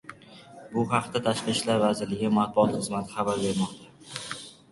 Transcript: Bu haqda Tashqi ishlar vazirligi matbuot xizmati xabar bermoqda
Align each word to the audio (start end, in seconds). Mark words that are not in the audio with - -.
Bu 0.75 0.85
haqda 0.93 1.21
Tashqi 1.27 1.53
ishlar 1.57 1.83
vazirligi 1.83 2.31
matbuot 2.37 2.73
xizmati 2.79 3.15
xabar 3.19 3.39
bermoqda 3.43 4.41